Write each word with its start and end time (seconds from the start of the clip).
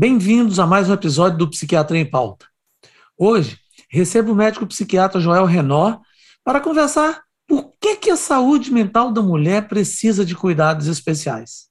Bem-vindos 0.00 0.58
a 0.58 0.66
mais 0.66 0.88
um 0.88 0.94
episódio 0.94 1.36
do 1.36 1.50
Psiquiatria 1.50 2.00
em 2.00 2.06
Pauta. 2.06 2.46
Hoje, 3.18 3.58
recebo 3.90 4.32
o 4.32 4.34
médico 4.34 4.66
psiquiatra 4.66 5.20
Joel 5.20 5.44
Renó 5.44 6.00
para 6.42 6.58
conversar 6.58 7.20
por 7.46 7.74
que, 7.78 7.96
que 7.96 8.10
a 8.10 8.16
saúde 8.16 8.72
mental 8.72 9.12
da 9.12 9.20
mulher 9.20 9.68
precisa 9.68 10.24
de 10.24 10.34
cuidados 10.34 10.86
especiais. 10.86 11.66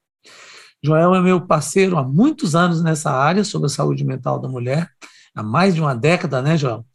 Joel 0.83 1.15
é 1.15 1.21
meu 1.21 1.41
parceiro 1.41 1.97
há 1.97 2.03
muitos 2.03 2.53
anos 2.53 2.83
nessa 2.83 3.09
área 3.09 3.43
sobre 3.43 3.65
a 3.65 3.69
saúde 3.69 4.05
mental 4.05 4.39
da 4.39 4.47
mulher, 4.47 4.87
há 5.35 5.41
mais 5.41 5.73
de 5.73 5.81
uma 5.81 5.95
década, 5.95 6.39
né, 6.39 6.55
Joel? 6.55 6.85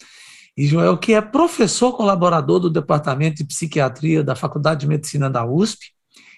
E 0.57 0.69
Joel, 0.69 0.97
que 0.97 1.15
é 1.15 1.21
professor 1.21 1.95
colaborador 1.97 2.61
do 2.61 2.71
Departamento 2.71 3.39
de 3.39 3.45
Psiquiatria 3.45 4.23
da 4.23 4.37
Faculdade 4.37 4.83
de 4.83 4.87
Medicina 4.87 5.29
da 5.29 5.45
USP, 5.45 5.87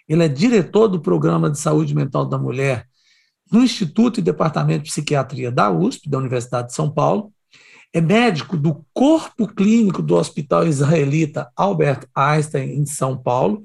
ele 0.08 0.24
é 0.24 0.28
diretor 0.28 0.88
do 0.88 0.98
Programa 0.98 1.50
de 1.50 1.58
Saúde 1.58 1.94
Mental 1.94 2.24
da 2.24 2.38
Mulher 2.38 2.86
no 3.50 3.62
Instituto 3.62 4.18
e 4.18 4.22
Departamento 4.22 4.84
de 4.84 4.90
Psiquiatria 4.90 5.50
da 5.50 5.70
USP, 5.70 6.08
da 6.08 6.18
Universidade 6.18 6.68
de 6.68 6.74
São 6.74 6.90
Paulo, 6.90 7.32
é 7.92 8.00
médico 8.00 8.56
do 8.56 8.84
Corpo 8.92 9.46
Clínico 9.46 10.02
do 10.02 10.16
Hospital 10.16 10.66
Israelita 10.66 11.50
Albert 11.56 12.06
Einstein, 12.14 12.74
em 12.74 12.84
São 12.84 13.16
Paulo, 13.16 13.64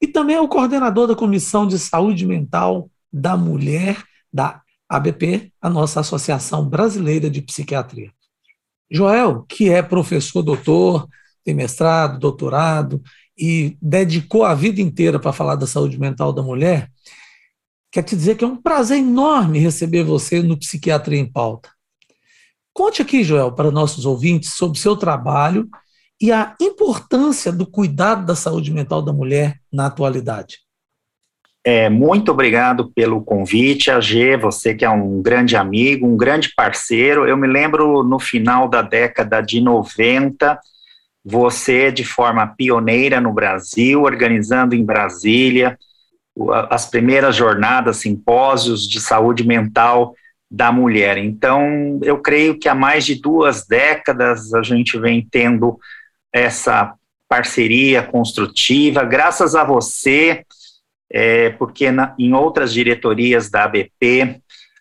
e 0.00 0.06
também 0.06 0.36
é 0.36 0.40
o 0.40 0.48
coordenador 0.48 1.06
da 1.06 1.16
Comissão 1.16 1.66
de 1.66 1.78
Saúde 1.78 2.26
Mental 2.26 2.90
da 3.12 3.36
Mulher 3.36 4.02
da 4.32 4.62
ABP, 4.88 5.52
a 5.60 5.70
nossa 5.70 6.00
Associação 6.00 6.68
Brasileira 6.68 7.30
de 7.30 7.40
Psiquiatria. 7.42 8.10
Joel, 8.90 9.44
que 9.48 9.70
é 9.70 9.82
professor 9.82 10.42
doutor, 10.42 11.08
tem 11.42 11.54
mestrado, 11.54 12.18
doutorado 12.18 13.02
e 13.36 13.76
dedicou 13.80 14.44
a 14.44 14.54
vida 14.54 14.80
inteira 14.80 15.18
para 15.18 15.32
falar 15.32 15.56
da 15.56 15.66
saúde 15.66 15.98
mental 15.98 16.32
da 16.32 16.42
mulher, 16.42 16.90
quer 17.92 18.02
te 18.02 18.16
dizer 18.16 18.36
que 18.36 18.44
é 18.44 18.46
um 18.46 18.56
prazer 18.56 18.98
enorme 18.98 19.58
receber 19.58 20.02
você 20.02 20.42
no 20.42 20.56
Psiquiatria 20.56 21.20
em 21.20 21.30
Pauta. 21.30 21.68
Conte 22.72 23.02
aqui, 23.02 23.22
Joel, 23.22 23.52
para 23.52 23.70
nossos 23.70 24.06
ouvintes 24.06 24.54
sobre 24.54 24.78
seu 24.78 24.96
trabalho 24.96 25.68
e 26.18 26.32
a 26.32 26.56
importância 26.58 27.52
do 27.52 27.66
cuidado 27.66 28.24
da 28.24 28.34
saúde 28.34 28.72
mental 28.72 29.02
da 29.02 29.12
mulher 29.12 29.60
na 29.70 29.86
atualidade. 29.86 30.60
É, 31.64 31.90
muito 31.90 32.32
obrigado 32.32 32.90
pelo 32.92 33.22
convite, 33.22 33.90
AG, 33.90 34.36
você 34.36 34.74
que 34.74 34.84
é 34.84 34.90
um 34.90 35.20
grande 35.20 35.54
amigo, 35.54 36.06
um 36.06 36.16
grande 36.16 36.52
parceiro. 36.56 37.28
Eu 37.28 37.36
me 37.36 37.46
lembro 37.46 38.02
no 38.02 38.18
final 38.18 38.68
da 38.68 38.80
década 38.80 39.40
de 39.42 39.60
90, 39.60 40.58
você 41.22 41.92
de 41.92 42.04
forma 42.04 42.46
pioneira 42.46 43.20
no 43.20 43.32
Brasil, 43.32 44.02
organizando 44.02 44.74
em 44.74 44.84
Brasília 44.84 45.78
as 46.70 46.88
primeiras 46.88 47.36
jornadas, 47.36 47.98
simpósios 47.98 48.88
de 48.88 49.00
saúde 49.00 49.44
mental 49.44 50.14
da 50.50 50.70
mulher. 50.70 51.18
Então, 51.18 51.98
eu 52.02 52.18
creio 52.18 52.58
que 52.58 52.68
há 52.68 52.74
mais 52.74 53.04
de 53.04 53.14
duas 53.14 53.66
décadas 53.66 54.52
a 54.52 54.62
gente 54.62 54.98
vem 54.98 55.26
tendo 55.30 55.78
essa 56.32 56.94
parceria 57.28 58.02
construtiva, 58.02 59.04
graças 59.04 59.54
a 59.54 59.64
você 59.64 60.44
é, 61.12 61.50
porque 61.50 61.90
na, 61.90 62.14
em 62.18 62.32
outras 62.32 62.72
diretorias 62.72 63.50
da 63.50 63.64
ABP 63.64 64.40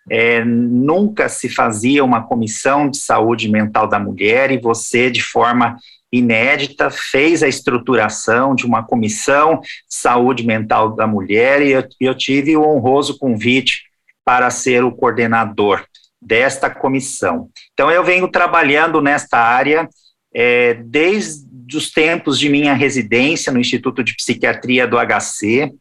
é, 0.10 0.44
nunca 0.44 1.28
se 1.28 1.50
fazia 1.50 2.04
uma 2.04 2.24
comissão 2.24 2.90
de 2.90 2.98
saúde 2.98 3.50
mental 3.50 3.88
da 3.88 4.00
mulher 4.00 4.50
e 4.52 4.58
você, 4.58 5.12
de 5.12 5.22
forma 5.22 5.78
inédita, 6.12 6.90
fez 6.90 7.42
a 7.42 7.48
estruturação 7.48 8.54
de 8.54 8.66
uma 8.66 8.84
comissão 8.84 9.60
de 9.62 9.70
saúde 9.88 10.46
mental 10.46 10.96
da 10.96 11.08
mulher 11.08 11.62
e 11.62 11.72
eu, 11.72 11.88
eu 12.00 12.16
tive 12.16 12.58
o 12.58 12.64
honroso 12.64 13.18
convite 13.18 13.84
para 14.26 14.50
ser 14.50 14.84
o 14.84 14.92
coordenador 14.92 15.84
desta 16.22 16.70
comissão. 16.70 17.50
Então, 17.74 17.90
eu 17.90 18.04
venho 18.04 18.28
trabalhando 18.28 19.02
nesta 19.02 19.38
área 19.40 19.88
é, 20.34 20.76
desde 20.76 21.76
os 21.76 21.90
tempos 21.90 22.38
de 22.38 22.48
minha 22.48 22.74
residência 22.74 23.52
no 23.52 23.60
Instituto 23.60 24.04
de 24.04 24.16
Psiquiatria 24.16 24.86
do 24.86 24.98
HC, 24.98 25.72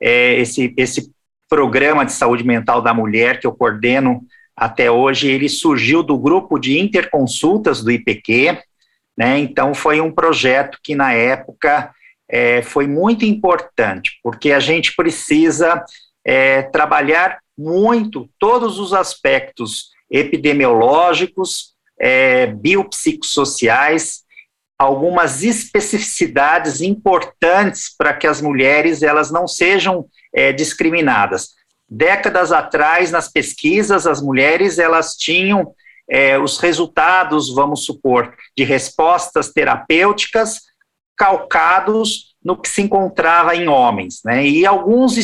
é, 0.00 0.34
esse, 0.40 0.74
esse 0.76 1.10
programa 1.48 2.04
de 2.04 2.12
saúde 2.12 2.44
mental 2.44 2.82
da 2.82 2.92
mulher 2.92 3.40
que 3.40 3.46
eu 3.46 3.52
coordeno 3.52 4.22
até 4.56 4.90
hoje, 4.90 5.28
ele 5.28 5.48
surgiu 5.48 6.02
do 6.02 6.18
grupo 6.18 6.58
de 6.58 6.78
interconsultas 6.78 7.82
do 7.82 7.92
IPQ, 7.92 8.58
né? 9.18 9.40
Então 9.40 9.74
foi 9.74 10.00
um 10.00 10.12
projeto 10.12 10.78
que 10.80 10.94
na 10.94 11.12
época 11.12 11.92
é, 12.30 12.62
foi 12.62 12.86
muito 12.86 13.24
importante, 13.24 14.12
porque 14.22 14.52
a 14.52 14.60
gente 14.60 14.94
precisa 14.94 15.84
é, 16.24 16.62
trabalhar 16.62 17.40
muito 17.56 18.30
todos 18.38 18.78
os 18.78 18.94
aspectos 18.94 19.88
epidemiológicos, 20.08 21.74
é, 22.00 22.46
biopsicossociais 22.46 24.22
algumas 24.78 25.42
especificidades 25.42 26.80
importantes 26.80 27.92
para 27.98 28.14
que 28.14 28.28
as 28.28 28.40
mulheres 28.40 29.02
elas 29.02 29.28
não 29.28 29.48
sejam 29.48 30.06
é, 30.32 30.52
discriminadas. 30.52 31.48
Décadas 31.90 32.52
atrás, 32.52 33.10
nas 33.10 33.28
pesquisas, 33.28 34.06
as 34.06 34.22
mulheres 34.22 34.78
elas 34.78 35.16
tinham 35.16 35.74
é, 36.10 36.38
os 36.38 36.58
resultados, 36.58 37.54
vamos 37.54 37.84
supor, 37.84 38.34
de 38.56 38.64
respostas 38.64 39.52
terapêuticas 39.52 40.60
calcados 41.16 42.34
no 42.42 42.56
que 42.56 42.68
se 42.68 42.80
encontrava 42.80 43.54
em 43.54 43.68
homens, 43.68 44.20
né? 44.24 44.46
E 44.46 44.64
alguns, 44.64 45.16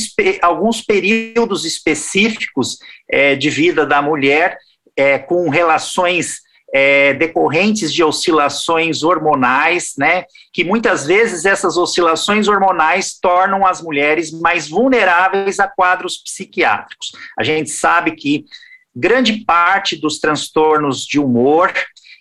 alguns 0.42 0.82
períodos 0.82 1.64
específicos 1.64 2.78
é, 3.08 3.36
de 3.36 3.48
vida 3.48 3.86
da 3.86 4.02
mulher 4.02 4.58
é, 4.96 5.18
com 5.18 5.48
relações 5.48 6.44
é, 6.74 7.14
decorrentes 7.14 7.92
de 7.92 8.02
oscilações 8.02 9.04
hormonais, 9.04 9.94
né, 9.96 10.24
que 10.52 10.64
muitas 10.64 11.06
vezes 11.06 11.44
essas 11.44 11.76
oscilações 11.76 12.48
hormonais 12.48 13.16
tornam 13.20 13.64
as 13.64 13.80
mulheres 13.80 14.32
mais 14.32 14.68
vulneráveis 14.68 15.60
a 15.60 15.68
quadros 15.68 16.16
psiquiátricos. 16.16 17.12
A 17.38 17.44
gente 17.44 17.70
sabe 17.70 18.16
que 18.16 18.44
grande 18.94 19.44
parte 19.44 19.96
dos 19.96 20.18
transtornos 20.18 21.04
de 21.04 21.18
humor 21.18 21.72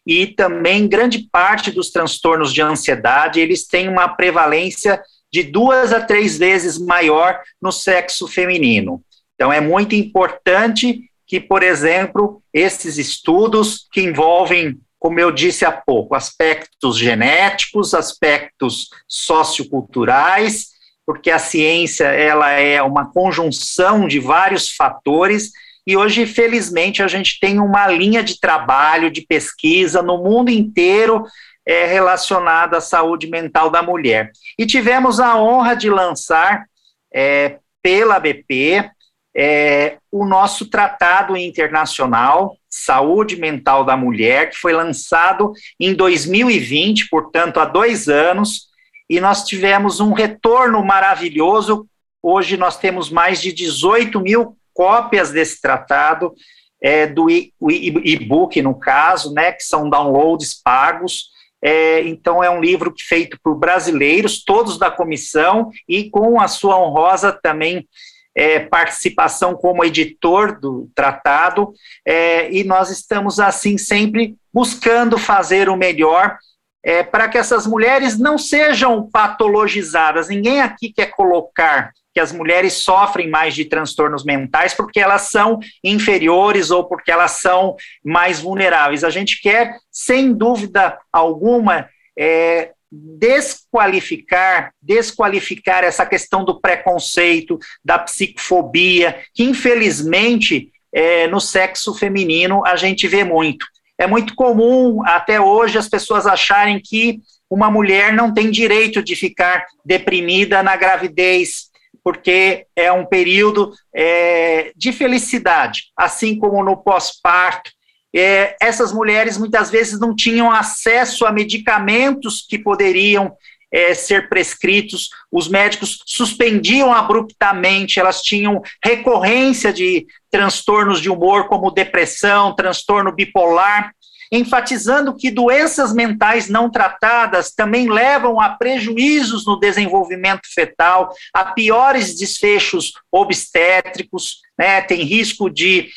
e 0.05 0.27
também 0.27 0.87
grande 0.87 1.27
parte 1.31 1.71
dos 1.71 1.91
transtornos 1.91 2.53
de 2.53 2.61
ansiedade, 2.61 3.39
eles 3.39 3.65
têm 3.65 3.87
uma 3.87 4.07
prevalência 4.07 5.01
de 5.31 5.43
duas 5.43 5.93
a 5.93 6.01
três 6.01 6.37
vezes 6.37 6.77
maior 6.77 7.39
no 7.61 7.71
sexo 7.71 8.27
feminino. 8.27 9.01
Então, 9.35 9.51
é 9.51 9.59
muito 9.59 9.95
importante 9.95 11.09
que, 11.25 11.39
por 11.39 11.63
exemplo, 11.63 12.43
esses 12.53 12.97
estudos 12.97 13.87
que 13.91 14.01
envolvem, 14.01 14.77
como 14.99 15.19
eu 15.19 15.31
disse 15.31 15.65
há 15.65 15.71
pouco, 15.71 16.15
aspectos 16.15 16.97
genéticos, 16.97 17.93
aspectos 17.93 18.89
socioculturais, 19.07 20.67
porque 21.05 21.31
a 21.31 21.39
ciência 21.39 22.05
ela 22.05 22.51
é 22.51 22.81
uma 22.81 23.11
conjunção 23.11 24.07
de 24.07 24.19
vários 24.19 24.69
fatores 24.69 25.51
e 25.85 25.97
hoje, 25.97 26.25
felizmente, 26.25 27.03
a 27.03 27.07
gente 27.07 27.39
tem 27.39 27.59
uma 27.59 27.87
linha 27.87 28.23
de 28.23 28.39
trabalho, 28.39 29.11
de 29.11 29.21
pesquisa 29.21 30.01
no 30.01 30.17
mundo 30.17 30.49
inteiro 30.49 31.25
é, 31.65 31.85
relacionada 31.85 32.77
à 32.77 32.81
saúde 32.81 33.27
mental 33.27 33.69
da 33.69 33.81
mulher. 33.81 34.31
E 34.57 34.65
tivemos 34.65 35.19
a 35.19 35.35
honra 35.37 35.75
de 35.75 35.89
lançar 35.89 36.65
é, 37.13 37.57
pela 37.81 38.19
BP 38.19 38.89
é, 39.35 39.97
o 40.11 40.25
nosso 40.25 40.69
tratado 40.69 41.35
internacional 41.35 42.55
Saúde 42.69 43.35
Mental 43.35 43.83
da 43.83 43.97
Mulher, 43.97 44.49
que 44.49 44.57
foi 44.57 44.73
lançado 44.73 45.53
em 45.79 45.93
2020, 45.93 47.09
portanto, 47.09 47.59
há 47.59 47.65
dois 47.65 48.07
anos, 48.07 48.67
e 49.09 49.19
nós 49.19 49.43
tivemos 49.43 49.99
um 49.99 50.13
retorno 50.13 50.83
maravilhoso. 50.83 51.87
Hoje 52.21 52.57
nós 52.57 52.77
temos 52.77 53.09
mais 53.09 53.41
de 53.41 53.51
18 53.51 54.19
mil 54.19 54.57
cópias 54.73 55.31
desse 55.31 55.61
tratado, 55.61 56.33
é, 56.81 57.07
do 57.07 57.29
e-book, 57.29 58.61
no 58.61 58.77
caso, 58.77 59.33
né, 59.33 59.53
que 59.53 59.63
são 59.63 59.89
downloads 59.89 60.61
pagos. 60.61 61.31
É, 61.63 62.01
então, 62.01 62.43
é 62.43 62.49
um 62.49 62.59
livro 62.59 62.93
feito 62.99 63.37
por 63.41 63.55
brasileiros, 63.55 64.43
todos 64.43 64.77
da 64.77 64.91
comissão, 64.91 65.69
e 65.87 66.09
com 66.09 66.41
a 66.41 66.47
sua 66.49 66.77
honrosa 66.77 67.31
também 67.31 67.87
é, 68.35 68.59
participação 68.59 69.55
como 69.55 69.85
editor 69.85 70.59
do 70.59 70.89
tratado, 70.93 71.71
é, 72.05 72.51
e 72.51 72.63
nós 72.63 72.89
estamos, 72.89 73.39
assim, 73.39 73.77
sempre 73.77 74.35
buscando 74.53 75.17
fazer 75.17 75.69
o 75.69 75.77
melhor 75.77 76.37
é, 76.83 77.01
para 77.01 77.29
que 77.29 77.37
essas 77.37 77.65
mulheres 77.65 78.19
não 78.19 78.37
sejam 78.37 79.09
patologizadas. 79.09 80.27
Ninguém 80.27 80.59
aqui 80.59 80.91
quer 80.91 81.07
colocar 81.07 81.93
que 82.13 82.19
as 82.19 82.31
mulheres 82.31 82.73
sofrem 82.73 83.29
mais 83.29 83.55
de 83.55 83.65
transtornos 83.65 84.23
mentais 84.23 84.73
porque 84.73 84.99
elas 84.99 85.23
são 85.23 85.59
inferiores 85.83 86.69
ou 86.69 86.83
porque 86.83 87.11
elas 87.11 87.31
são 87.31 87.75
mais 88.03 88.39
vulneráveis. 88.39 89.03
A 89.03 89.09
gente 89.09 89.41
quer, 89.41 89.77
sem 89.91 90.31
dúvida 90.33 90.97
alguma, 91.11 91.89
é, 92.17 92.71
desqualificar, 92.91 94.71
desqualificar 94.79 95.83
essa 95.83 96.05
questão 96.05 96.45
do 96.45 96.61
preconceito, 96.61 97.57
da 97.83 97.97
psicofobia, 97.97 99.19
que 99.33 99.43
infelizmente 99.43 100.69
é, 100.93 101.25
no 101.27 101.41
sexo 101.41 101.95
feminino 101.95 102.63
a 102.65 102.75
gente 102.75 103.07
vê 103.07 103.23
muito. 103.23 103.65
É 103.97 104.05
muito 104.05 104.35
comum 104.35 105.01
até 105.05 105.41
hoje 105.41 105.77
as 105.77 105.89
pessoas 105.89 106.27
acharem 106.27 106.79
que 106.79 107.19
uma 107.49 107.69
mulher 107.69 108.13
não 108.13 108.33
tem 108.33 108.51
direito 108.51 109.01
de 109.01 109.15
ficar 109.15 109.65
deprimida 109.85 110.61
na 110.61 110.75
gravidez, 110.75 111.71
porque 112.03 112.65
é 112.75 112.91
um 112.91 113.05
período 113.05 113.71
é, 113.95 114.71
de 114.75 114.91
felicidade, 114.91 115.83
assim 115.95 116.37
como 116.37 116.63
no 116.63 116.77
pós-parto. 116.77 117.71
É, 118.15 118.55
essas 118.61 118.91
mulheres 118.91 119.37
muitas 119.37 119.71
vezes 119.71 119.99
não 119.99 120.15
tinham 120.15 120.51
acesso 120.51 121.25
a 121.25 121.31
medicamentos 121.31 122.45
que 122.47 122.59
poderiam 122.59 123.35
é, 123.73 123.95
ser 123.95 124.29
prescritos, 124.29 125.09
os 125.31 125.47
médicos 125.47 126.03
suspendiam 126.05 126.93
abruptamente, 126.93 127.99
elas 127.99 128.21
tinham 128.21 128.61
recorrência 128.85 129.73
de 129.73 130.05
transtornos 130.29 131.01
de 131.01 131.09
humor, 131.09 131.47
como 131.47 131.71
depressão, 131.71 132.55
transtorno 132.55 133.11
bipolar, 133.11 133.91
enfatizando 134.31 135.15
que 135.15 135.31
doenças 135.31 135.93
mentais 135.93 136.49
não 136.49 136.69
tratadas 136.69 137.51
também 137.51 137.89
levam 137.89 138.39
a 138.39 138.49
prejuízos 138.49 139.45
no 139.45 139.59
desenvolvimento 139.59 140.41
fetal, 140.53 141.13
a 141.33 141.45
piores 141.45 142.17
desfechos 142.17 142.93
obstétricos, 143.11 144.41
né, 144.57 144.81
tem 144.81 145.03
risco 145.03 145.49
de 145.49 145.89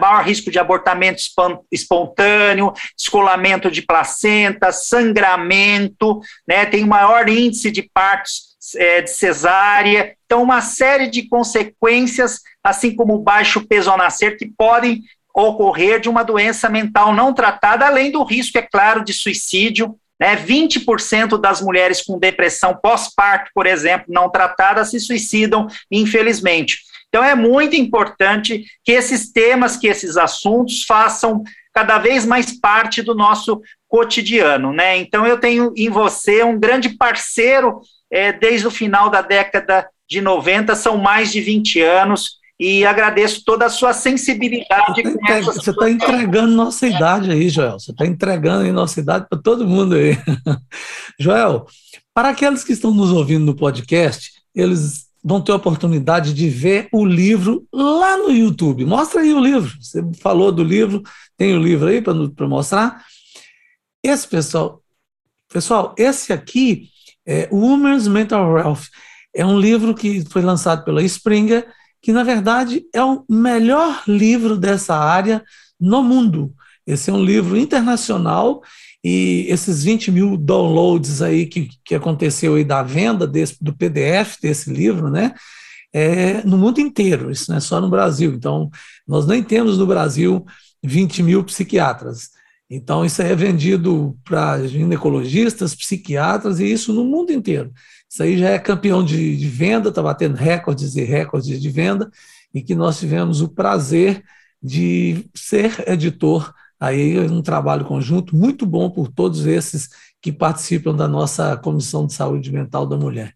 maior 0.00 0.24
risco 0.24 0.50
de 0.50 0.58
abortamento 0.58 1.22
espontâneo, 1.70 2.72
descolamento 2.96 3.70
de 3.70 3.82
placenta, 3.82 4.72
sangramento, 4.72 6.20
né, 6.46 6.66
tem 6.66 6.84
maior 6.84 7.28
índice 7.28 7.70
de 7.70 7.82
partos 7.82 8.50
é, 8.76 9.02
de 9.02 9.10
cesárea, 9.10 10.14
então 10.24 10.42
uma 10.42 10.60
série 10.60 11.06
de 11.06 11.28
consequências, 11.28 12.40
assim 12.62 12.94
como 12.94 13.18
baixo 13.18 13.66
peso 13.66 13.90
ao 13.90 13.96
nascer, 13.98 14.36
que 14.36 14.46
podem 14.46 15.02
ocorrer 15.34 16.00
de 16.00 16.08
uma 16.08 16.22
doença 16.22 16.68
mental 16.68 17.14
não 17.14 17.32
tratada, 17.32 17.86
além 17.86 18.10
do 18.10 18.22
risco, 18.24 18.58
é 18.58 18.62
claro, 18.62 19.04
de 19.04 19.12
suicídio. 19.12 19.96
Né? 20.18 20.36
20% 20.36 21.40
das 21.40 21.60
mulheres 21.62 22.02
com 22.02 22.18
depressão 22.18 22.78
pós-parto, 22.80 23.50
por 23.54 23.66
exemplo, 23.66 24.06
não 24.08 24.30
tratada, 24.30 24.84
se 24.84 25.00
suicidam, 25.00 25.66
infelizmente. 25.90 26.78
Então, 27.08 27.24
é 27.24 27.34
muito 27.34 27.74
importante 27.74 28.64
que 28.84 28.92
esses 28.92 29.32
temas, 29.32 29.76
que 29.76 29.88
esses 29.88 30.16
assuntos 30.16 30.84
façam 30.84 31.42
cada 31.72 31.98
vez 31.98 32.26
mais 32.26 32.58
parte 32.58 33.02
do 33.02 33.14
nosso 33.14 33.60
cotidiano. 33.88 34.72
Né? 34.72 34.98
Então, 34.98 35.26
eu 35.26 35.38
tenho 35.38 35.72
em 35.76 35.88
você 35.88 36.42
um 36.42 36.58
grande 36.58 36.90
parceiro 36.90 37.80
é, 38.10 38.32
desde 38.32 38.66
o 38.66 38.70
final 38.70 39.08
da 39.08 39.22
década 39.22 39.88
de 40.08 40.20
90, 40.20 40.74
são 40.74 40.98
mais 40.98 41.32
de 41.32 41.40
20 41.40 41.80
anos 41.80 42.39
e 42.60 42.84
agradeço 42.84 43.42
toda 43.42 43.64
a 43.64 43.70
sua 43.70 43.94
sensibilidade. 43.94 45.02
Você 45.46 45.70
está 45.70 45.88
entregando 45.88 46.54
nossa 46.54 46.86
idade 46.86 47.30
aí, 47.30 47.48
Joel. 47.48 47.80
Você 47.80 47.90
está 47.90 48.04
entregando 48.04 48.64
aí 48.64 48.70
nossa 48.70 49.00
idade 49.00 49.26
para 49.30 49.40
todo 49.40 49.66
mundo 49.66 49.94
aí. 49.94 50.18
Joel, 51.18 51.64
para 52.12 52.28
aqueles 52.28 52.62
que 52.62 52.74
estão 52.74 52.90
nos 52.90 53.10
ouvindo 53.12 53.46
no 53.46 53.56
podcast, 53.56 54.30
eles 54.54 55.06
vão 55.24 55.40
ter 55.40 55.52
a 55.52 55.56
oportunidade 55.56 56.34
de 56.34 56.50
ver 56.50 56.86
o 56.92 57.02
livro 57.02 57.66
lá 57.72 58.18
no 58.18 58.30
YouTube. 58.30 58.84
Mostra 58.84 59.22
aí 59.22 59.32
o 59.32 59.40
livro. 59.40 59.72
Você 59.80 60.02
falou 60.20 60.52
do 60.52 60.62
livro, 60.62 61.02
tem 61.38 61.56
o 61.56 61.62
livro 61.62 61.88
aí 61.88 62.02
para 62.02 62.46
mostrar. 62.46 63.02
Esse 64.04 64.28
pessoal, 64.28 64.82
pessoal, 65.50 65.94
esse 65.96 66.30
aqui 66.30 66.90
é 67.26 67.48
Women's 67.50 68.06
Mental 68.06 68.58
Health. 68.58 68.82
É 69.34 69.46
um 69.46 69.58
livro 69.58 69.94
que 69.94 70.22
foi 70.28 70.42
lançado 70.42 70.84
pela 70.84 71.02
Springer 71.02 71.66
que 72.02 72.12
na 72.12 72.22
verdade 72.22 72.84
é 72.94 73.02
o 73.02 73.24
melhor 73.28 74.02
livro 74.06 74.56
dessa 74.56 74.94
área 74.96 75.44
no 75.78 76.02
mundo. 76.02 76.54
Esse 76.86 77.10
é 77.10 77.12
um 77.12 77.22
livro 77.22 77.56
internacional 77.56 78.62
e 79.02 79.46
esses 79.48 79.84
20 79.84 80.10
mil 80.10 80.36
downloads 80.36 81.22
aí 81.22 81.46
que, 81.46 81.68
que 81.84 81.94
aconteceu 81.94 82.54
aí 82.54 82.64
da 82.64 82.82
venda 82.82 83.26
desse, 83.26 83.62
do 83.62 83.74
PDF 83.74 84.38
desse 84.40 84.70
livro, 84.70 85.10
né? 85.10 85.34
É 85.92 86.44
no 86.44 86.56
mundo 86.56 86.80
inteiro, 86.80 87.30
isso 87.30 87.50
não 87.50 87.58
é 87.58 87.60
só 87.60 87.80
no 87.80 87.90
Brasil. 87.90 88.32
Então, 88.32 88.70
nós 89.06 89.26
nem 89.26 89.42
temos 89.42 89.76
no 89.76 89.86
Brasil 89.86 90.44
20 90.82 91.22
mil 91.22 91.44
psiquiatras. 91.44 92.30
Então, 92.68 93.04
isso 93.04 93.20
é 93.20 93.34
vendido 93.34 94.16
para 94.24 94.64
ginecologistas, 94.68 95.74
psiquiatras, 95.74 96.60
e 96.60 96.70
isso 96.70 96.92
no 96.92 97.04
mundo 97.04 97.32
inteiro. 97.32 97.72
Isso 98.10 98.22
aí 98.24 98.36
já 98.36 98.50
é 98.50 98.58
campeão 98.58 99.04
de, 99.04 99.36
de 99.36 99.48
venda, 99.48 99.90
está 99.90 100.02
batendo 100.02 100.34
recordes 100.34 100.96
e 100.96 101.04
recordes 101.04 101.60
de 101.60 101.70
venda, 101.70 102.10
e 102.52 102.60
que 102.60 102.74
nós 102.74 102.98
tivemos 102.98 103.40
o 103.40 103.48
prazer 103.48 104.24
de 104.60 105.26
ser 105.32 105.88
editor 105.88 106.52
aí 106.78 107.18
um 107.20 107.40
trabalho 107.40 107.84
conjunto 107.84 108.34
muito 108.34 108.66
bom 108.66 108.90
por 108.90 109.08
todos 109.08 109.46
esses 109.46 109.88
que 110.20 110.32
participam 110.32 110.94
da 110.94 111.06
nossa 111.06 111.56
Comissão 111.56 112.06
de 112.06 112.12
Saúde 112.12 112.50
Mental 112.50 112.84
da 112.84 112.96
Mulher. 112.96 113.34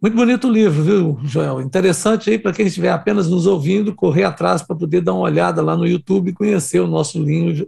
Muito 0.00 0.14
bonito 0.14 0.48
o 0.48 0.52
livro, 0.52 0.82
viu, 0.82 1.20
Joel? 1.24 1.60
Interessante 1.60 2.30
aí 2.30 2.38
para 2.38 2.52
quem 2.52 2.66
estiver 2.66 2.90
apenas 2.90 3.28
nos 3.28 3.46
ouvindo, 3.46 3.94
correr 3.94 4.24
atrás 4.24 4.62
para 4.62 4.76
poder 4.76 5.00
dar 5.00 5.14
uma 5.14 5.22
olhada 5.22 5.62
lá 5.62 5.76
no 5.76 5.86
YouTube 5.86 6.30
e 6.30 6.34
conhecer 6.34 6.80
o 6.80 6.86
nosso 6.86 7.22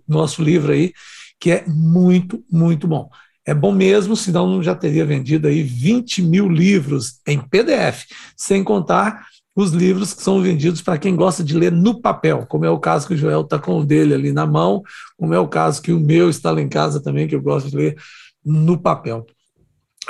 nosso 0.06 0.42
livro 0.42 0.72
aí, 0.72 0.92
que 1.38 1.50
é 1.50 1.64
muito, 1.66 2.44
muito 2.50 2.86
bom. 2.86 3.10
É 3.48 3.54
bom 3.54 3.72
mesmo, 3.72 4.14
senão 4.14 4.62
já 4.62 4.74
teria 4.74 5.06
vendido 5.06 5.48
aí 5.48 5.62
20 5.62 6.20
mil 6.20 6.50
livros 6.50 7.18
em 7.26 7.40
PDF, 7.40 8.04
sem 8.36 8.62
contar 8.62 9.26
os 9.56 9.70
livros 9.70 10.12
que 10.12 10.22
são 10.22 10.42
vendidos 10.42 10.82
para 10.82 10.98
quem 10.98 11.16
gosta 11.16 11.42
de 11.42 11.56
ler 11.56 11.72
no 11.72 11.98
papel, 11.98 12.44
como 12.46 12.66
é 12.66 12.70
o 12.70 12.78
caso 12.78 13.08
que 13.08 13.14
o 13.14 13.16
Joel 13.16 13.40
está 13.40 13.58
com 13.58 13.80
o 13.80 13.86
dele 13.86 14.12
ali 14.12 14.32
na 14.32 14.46
mão, 14.46 14.82
como 15.16 15.32
é 15.32 15.38
o 15.38 15.48
caso 15.48 15.80
que 15.80 15.90
o 15.90 15.98
meu 15.98 16.28
está 16.28 16.50
lá 16.50 16.60
em 16.60 16.68
casa 16.68 17.02
também, 17.02 17.26
que 17.26 17.34
eu 17.34 17.40
gosto 17.40 17.70
de 17.70 17.76
ler 17.78 17.96
no 18.44 18.76
papel. 18.76 19.24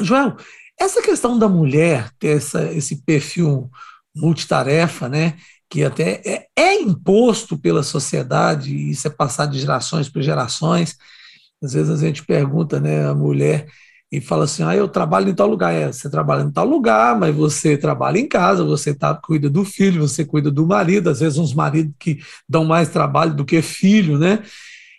Joel, 0.01 0.37
essa 0.77 1.01
questão 1.01 1.39
da 1.39 1.49
mulher 1.49 2.11
ter 2.19 2.39
essa, 2.39 2.73
esse 2.73 3.05
perfil 3.05 3.71
multitarefa, 4.17 5.09
né, 5.09 5.37
que 5.71 5.85
até 5.85 6.21
é, 6.27 6.47
é 6.57 6.75
imposto 6.75 7.57
pela 7.57 7.85
sociedade, 7.85 8.75
e 8.75 8.91
isso 8.91 9.07
é 9.07 9.11
passado 9.11 9.53
de 9.53 9.61
gerações 9.61 10.09
por 10.09 10.23
gerações, 10.23 10.97
às 11.63 11.73
vezes 11.73 11.91
a 11.91 11.97
gente 11.97 12.25
pergunta, 12.25 12.81
né, 12.81 13.07
a 13.09 13.15
mulher 13.15 13.67
e 14.11 14.21
fala 14.21 14.45
assim: 14.45 14.63
ah, 14.63 14.75
eu 14.75 14.89
trabalho 14.89 15.29
em 15.29 15.35
tal 15.35 15.47
lugar. 15.47 15.73
É, 15.73 15.87
você 15.87 16.11
trabalha 16.11 16.43
em 16.43 16.51
tal 16.51 16.67
lugar, 16.67 17.19
mas 17.19 17.35
você 17.35 17.77
trabalha 17.77 18.19
em 18.19 18.27
casa, 18.27 18.65
você 18.65 18.95
tá, 18.95 19.15
cuida 19.15 19.51
do 19.51 19.65
filho, 19.65 20.07
você 20.07 20.25
cuida 20.25 20.51
do 20.51 20.67
marido, 20.67 21.11
às 21.11 21.21
vezes 21.21 21.39
uns 21.39 21.55
maridos 21.55 21.95
que 21.99 22.19
dão 22.49 22.65
mais 22.65 22.89
trabalho 22.89 23.35
do 23.35 23.45
que 23.45 23.61
filho, 23.63 24.19
né? 24.19 24.43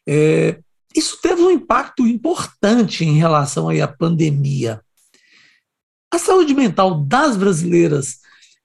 É, 0.08 0.60
isso 0.96 1.20
teve 1.22 1.42
um 1.42 1.52
impacto 1.52 2.08
importante 2.08 3.06
em 3.06 3.18
relação 3.18 3.70
aí 3.70 3.82
à 3.82 3.88
pandemia. 3.88 4.82
A 6.12 6.18
saúde 6.18 6.54
mental 6.54 7.04
das 7.04 7.38
brasileiras 7.38 8.18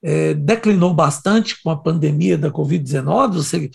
é, 0.03 0.33
declinou 0.35 0.95
bastante 0.95 1.63
com 1.63 1.71
a 1.71 1.77
pandemia 1.77 2.39
da 2.39 2.51
Covid-19. 2.51 3.33
Você 3.35 3.71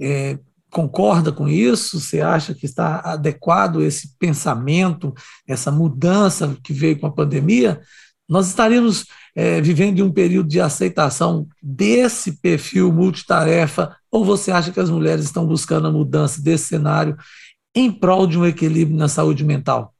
é, 0.00 0.38
concorda 0.72 1.30
com 1.30 1.46
isso? 1.46 2.00
Você 2.00 2.22
acha 2.22 2.54
que 2.54 2.64
está 2.64 3.00
adequado 3.04 3.82
esse 3.82 4.16
pensamento, 4.18 5.14
essa 5.46 5.70
mudança 5.70 6.56
que 6.64 6.72
veio 6.72 6.98
com 6.98 7.06
a 7.06 7.12
pandemia? 7.12 7.80
Nós 8.26 8.48
estaríamos 8.48 9.04
é, 9.36 9.60
vivendo 9.60 10.04
um 10.04 10.10
período 10.10 10.48
de 10.48 10.60
aceitação 10.60 11.46
desse 11.62 12.40
perfil 12.40 12.90
multitarefa, 12.90 13.94
ou 14.10 14.24
você 14.24 14.50
acha 14.50 14.72
que 14.72 14.80
as 14.80 14.88
mulheres 14.88 15.26
estão 15.26 15.46
buscando 15.46 15.88
a 15.88 15.92
mudança 15.92 16.40
desse 16.42 16.68
cenário 16.68 17.16
em 17.74 17.92
prol 17.92 18.26
de 18.26 18.38
um 18.38 18.46
equilíbrio 18.46 18.96
na 18.96 19.08
saúde 19.08 19.44
mental? 19.44 19.92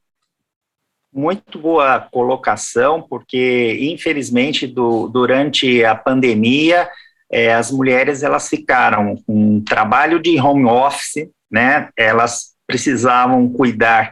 Muito 1.13 1.59
boa 1.59 1.99
colocação, 1.99 2.99
porque 2.99 3.77
infelizmente 3.79 4.65
do, 4.65 5.07
durante 5.07 5.85
a 5.85 5.93
pandemia 5.93 6.89
é, 7.33 7.51
as 7.51 7.71
mulheres 7.71 8.21
elas 8.21 8.47
ficaram 8.47 9.15
com 9.25 9.55
um 9.55 9.63
trabalho 9.63 10.21
de 10.21 10.39
home 10.39 10.65
office, 10.65 11.27
né? 11.51 11.89
Elas 11.97 12.53
precisavam 12.67 13.51
cuidar 13.51 14.11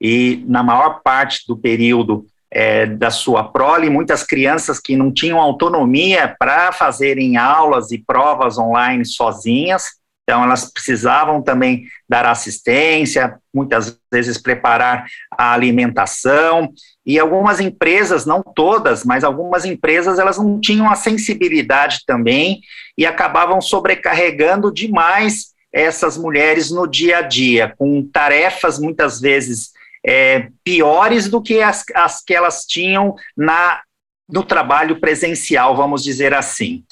e 0.00 0.42
na 0.46 0.62
maior 0.62 1.02
parte 1.02 1.44
do 1.46 1.54
período 1.54 2.24
é, 2.50 2.86
da 2.86 3.10
sua 3.10 3.44
prole, 3.44 3.90
muitas 3.90 4.22
crianças 4.22 4.80
que 4.80 4.96
não 4.96 5.12
tinham 5.12 5.38
autonomia 5.38 6.34
para 6.38 6.72
fazerem 6.72 7.36
aulas 7.36 7.90
e 7.92 7.98
provas 7.98 8.56
online 8.56 9.04
sozinhas, 9.04 9.84
então 10.26 10.42
elas 10.42 10.72
precisavam 10.72 11.40
também 11.40 11.84
dar 12.08 12.26
assistência, 12.26 13.38
muitas 13.54 13.96
vezes 14.12 14.36
preparar 14.36 15.06
a 15.30 15.52
alimentação, 15.52 16.72
e 17.06 17.16
algumas 17.16 17.60
empresas, 17.60 18.26
não 18.26 18.42
todas, 18.42 19.04
mas 19.04 19.22
algumas 19.22 19.64
empresas, 19.64 20.18
elas 20.18 20.36
não 20.36 20.60
tinham 20.60 20.90
a 20.90 20.96
sensibilidade 20.96 22.00
também 22.04 22.60
e 22.98 23.06
acabavam 23.06 23.60
sobrecarregando 23.60 24.72
demais 24.72 25.54
essas 25.72 26.18
mulheres 26.18 26.72
no 26.72 26.88
dia 26.88 27.18
a 27.18 27.22
dia, 27.22 27.72
com 27.78 28.02
tarefas 28.02 28.80
muitas 28.80 29.20
vezes 29.20 29.70
é, 30.04 30.48
piores 30.64 31.28
do 31.28 31.40
que 31.40 31.62
as, 31.62 31.84
as 31.94 32.20
que 32.20 32.34
elas 32.34 32.64
tinham 32.64 33.14
na, 33.36 33.80
no 34.28 34.42
trabalho 34.42 34.98
presencial, 34.98 35.76
vamos 35.76 36.02
dizer 36.02 36.34
assim. 36.34 36.82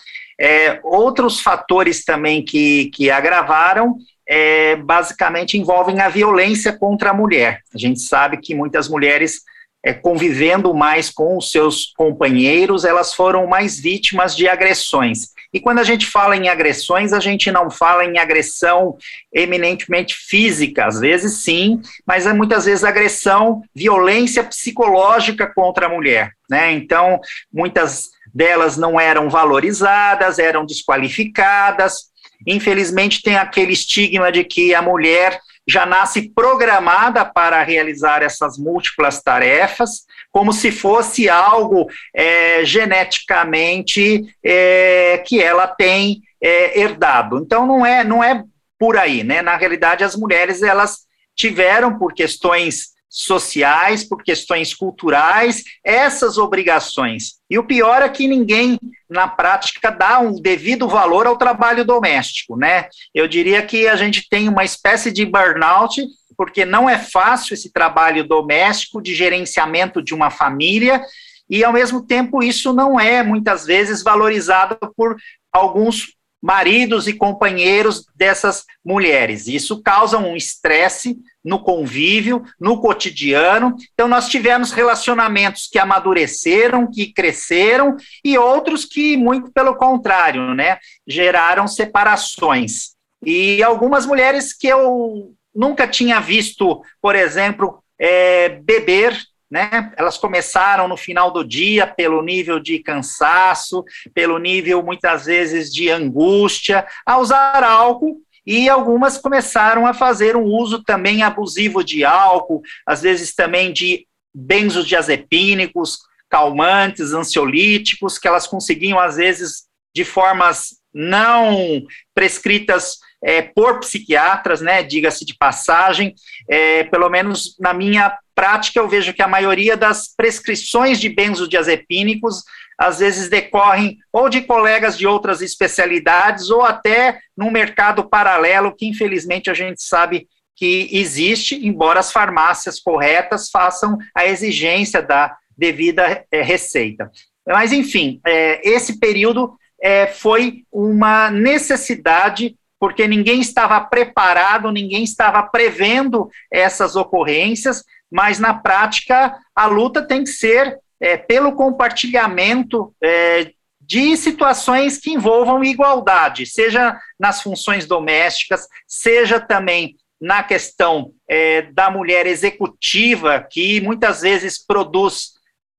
É, 0.41 0.81
outros 0.83 1.41
fatores 1.41 2.05
também 2.05 2.45
que, 2.45 2.91
que 2.95 3.11
agravaram 3.11 3.97
é, 4.27 4.77
basicamente 4.77 5.59
envolvem 5.59 6.01
a 6.01 6.09
violência 6.09 6.73
contra 6.73 7.11
a 7.11 7.15
mulher. 7.15 7.61
A 7.75 7.79
gente 7.79 8.01
sabe 8.01 8.39
que 8.39 8.55
muitas 8.55 8.89
mulheres 8.89 9.43
é, 9.85 9.93
convivendo 9.93 10.73
mais 10.73 11.11
com 11.11 11.37
os 11.37 11.51
seus 11.51 11.93
companheiros, 11.95 12.87
elas 12.87 13.13
foram 13.13 13.47
mais 13.47 13.79
vítimas 13.79 14.35
de 14.35 14.49
agressões. 14.49 15.35
E 15.53 15.61
quando 15.61 15.79
a 15.79 15.85
gente 15.85 16.07
fala 16.07 16.37
em 16.37 16.49
agressões, 16.49 17.13
a 17.13 17.21
gente 17.21 17.53
não 17.53 17.71
fala 17.71 18.05
em 18.05 18.19
agressão 18.19 18.97
eminentemente 19.33 20.17
física, 20.17 20.87
às 20.87 20.99
vezes 20.99 21.45
sim, 21.45 21.81
mas 22.07 22.27
é 22.27 22.33
muitas 22.33 22.65
vezes 22.65 22.83
agressão, 22.83 23.63
violência 23.75 24.43
psicológica 24.43 25.47
contra 25.55 25.87
a 25.87 25.89
mulher. 25.89 26.33
Né? 26.51 26.73
Então, 26.73 27.21
muitas 27.53 28.09
delas 28.35 28.77
não 28.77 28.99
eram 28.99 29.31
valorizadas, 29.31 30.39
eram 30.39 30.67
desqualificadas. 30.67 32.13
Infelizmente, 32.47 33.23
tem 33.23 33.37
aquele 33.37 33.73
estigma 33.73 34.33
de 34.33 34.43
que 34.45 34.75
a 34.75 34.83
mulher 34.83 35.41
já 35.67 35.87
nasce 35.87 36.31
programada 36.35 37.25
para 37.25 37.63
realizar 37.63 38.23
essas 38.23 38.59
múltiplas 38.59 39.23
tarefas, 39.23 40.03
como 40.31 40.53
se 40.53 40.71
fosse 40.71 41.29
algo 41.29 41.87
é, 42.15 42.65
geneticamente 42.65 44.25
é, 44.45 45.23
que 45.27 45.41
ela 45.43 45.67
tem 45.67 46.21
é, 46.43 46.79
herdado. 46.79 47.39
Então 47.39 47.65
não 47.67 47.87
é 47.87 48.05
não 48.05 48.23
é 48.23 48.45
por 48.79 48.99
aí, 48.99 49.25
né? 49.25 49.41
Na 49.41 49.57
realidade, 49.57 50.05
as 50.05 50.15
mulheres 50.15 50.63
elas 50.63 51.07
tiveram 51.35 51.99
por 51.99 52.13
questões 52.13 52.94
sociais, 53.15 54.03
por 54.03 54.25
questões 54.25 54.75
culturais, 54.75 55.63
essas 55.85 56.37
obrigações. 56.37 57.35
E 57.49 57.57
o 57.57 57.63
pior 57.63 58.03
é 58.03 58.09
que 58.09 58.27
ninguém, 58.27 58.77
na 59.09 59.29
prática, 59.29 59.89
dá 59.89 60.19
um 60.19 60.33
devido 60.33 60.89
valor 60.89 61.25
ao 61.25 61.39
trabalho 61.39 61.85
doméstico, 61.85 62.57
né? 62.57 62.89
Eu 63.15 63.29
diria 63.29 63.63
que 63.63 63.87
a 63.87 63.95
gente 63.95 64.29
tem 64.29 64.49
uma 64.49 64.65
espécie 64.65 65.13
de 65.13 65.25
burnout, 65.25 66.05
porque 66.37 66.65
não 66.65 66.91
é 66.91 66.99
fácil 66.99 67.55
esse 67.55 67.73
trabalho 67.73 68.27
doméstico 68.27 69.01
de 69.01 69.15
gerenciamento 69.15 70.03
de 70.03 70.13
uma 70.13 70.29
família, 70.29 71.01
e 71.49 71.63
ao 71.63 71.73
mesmo 71.73 72.05
tempo 72.05 72.43
isso 72.43 72.73
não 72.73 72.99
é 72.99 73.23
muitas 73.23 73.65
vezes 73.65 74.03
valorizado 74.03 74.77
por 74.97 75.15
alguns 75.53 76.15
maridos 76.43 77.07
e 77.07 77.13
companheiros 77.13 78.05
dessas 78.17 78.65
mulheres. 78.85 79.47
Isso 79.47 79.81
causa 79.81 80.19
um 80.19 80.37
estresse 80.37 81.17
no 81.45 81.59
convívio, 81.59 82.43
no 82.59 82.81
cotidiano. 82.81 83.77
Então, 83.93 84.09
nós 84.09 84.29
tivemos 84.29 84.73
relacionamentos 84.73 85.69
que 85.71 85.79
amadureceram, 85.79 86.91
que 86.91 87.13
cresceram, 87.13 87.97
e 88.25 88.39
outros 88.39 88.85
que, 88.85 89.17
muito 89.17 89.53
pelo 89.53 89.77
contrário, 89.77 90.55
né, 90.55 90.79
geraram 91.07 91.69
separações. 91.69 92.95
E 93.23 93.63
algumas 93.63 94.07
mulheres 94.07 94.53
que 94.53 94.67
eu 94.67 95.35
nunca 95.55 95.87
tinha 95.87 96.21
visto, 96.21 96.83
por 97.01 97.15
exemplo, 97.15 97.83
é, 97.99 98.49
beber 98.49 99.17
né? 99.51 99.93
Elas 99.97 100.19
começaram 100.19 100.89
no 100.89 100.97
final 100.97 101.31
do 101.31 101.45
dia 101.45 101.87
pelo 101.87 102.21
nível 102.23 102.59
de 102.59 102.81
cansaço, 102.81 103.85
pelo 104.13 104.37
nível 104.37 104.83
muitas 104.83 105.27
vezes 105.27 105.73
de 105.73 105.89
angústia, 105.89 106.85
a 107.07 107.19
usar 107.19 107.63
álcool 107.63 108.21
e 108.47 108.69
algumas 108.69 109.19
começaram 109.19 109.87
a 109.87 109.95
fazer 109.95 110.37
um 110.37 110.45
uso 110.45 110.83
também 110.83 111.23
abusivo 111.23 111.83
de 111.83 112.05
álcool, 112.05 112.63
às 112.87 113.03
vezes 113.03 113.35
também 113.35 113.73
de 113.73 114.07
benzodiazepínicos, 114.35 115.99
calmantes, 116.29 117.13
ansiolíticos, 117.13 118.19
que 118.19 118.27
elas 118.27 118.47
conseguiam 118.47 118.99
às 118.99 119.17
vezes 119.17 119.65
de 119.95 120.05
formas 120.05 120.77
não 120.93 121.83
prescritas 122.15 122.99
é, 123.23 123.41
por 123.41 123.81
psiquiatras, 123.81 124.61
né, 124.61 124.83
diga-se 124.83 125.25
de 125.25 125.37
passagem, 125.37 126.15
é, 126.49 126.85
pelo 126.85 127.09
menos 127.09 127.57
na 127.59 127.73
minha 127.73 128.17
prática 128.35 128.79
eu 128.79 128.89
vejo 128.89 129.15
que 129.15 129.23
a 129.23 129.29
maioria 129.29 129.77
das 129.77 130.09
prescrições 130.15 131.01
de 131.01 131.09
benzodiazepínicos 131.09 132.43
às 132.79 132.99
vezes 132.99 133.29
decorrem 133.29 133.99
ou 134.13 134.29
de 134.29 134.43
colegas 134.43 134.97
de 134.97 135.07
outras 135.07 135.41
especialidades 135.41 136.51
ou 136.51 136.63
até 136.63 137.19
num 137.37 137.51
mercado 137.51 138.09
paralelo 138.09 138.75
que 138.75 138.87
infelizmente 138.87 139.51
a 139.51 139.55
gente 139.55 139.83
sabe 139.83 140.27
que 140.57 140.89
existe, 140.93 141.67
embora 141.67 142.01
as 142.01 142.13
farmácias 142.13 142.79
corretas 142.79 143.51
façam 143.51 143.99
a 144.15 144.25
exigência 144.27 145.03
da 145.03 145.37
devida 145.57 146.25
é, 146.31 146.43
receita. 146.43 147.11
Mas, 147.47 147.73
enfim, 147.73 148.21
é, 148.27 148.67
esse 148.69 148.99
período 148.99 149.57
é, 149.83 150.07
foi 150.07 150.65
uma 150.73 151.31
necessidade 151.31 152.57
porque 152.79 153.07
ninguém 153.09 153.41
estava 153.41 153.81
preparado, 153.81 154.71
ninguém 154.71 155.05
estava 155.05 155.43
prevendo 155.43 156.29
essas 156.53 156.97
ocorrências, 156.97 157.83
mas 158.11 158.39
na 158.39 158.55
prática 158.55 159.37
a 159.55 159.67
luta 159.67 160.07
tem 160.07 160.23
que 160.23 160.31
ser 160.31 160.79
é, 161.05 161.19
pelo 161.19 161.53
compartilhamento 161.53 162.95
é, 163.03 163.53
de 163.79 164.17
situações 164.17 164.97
que 164.97 165.11
envolvam 165.11 165.63
igualdade, 165.63 166.47
seja 166.47 166.99
nas 167.21 167.43
funções 167.43 167.85
domésticas, 167.85 168.67
seja 168.89 169.39
também 169.39 169.97
na 170.19 170.43
questão 170.43 171.13
é, 171.29 171.61
da 171.61 171.91
mulher 171.91 172.27
executiva, 172.27 173.47
que 173.51 173.83
muitas 173.83 174.23
vezes 174.23 174.59
produz 174.59 175.34